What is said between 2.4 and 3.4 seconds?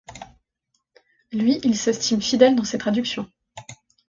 dans ses traductions.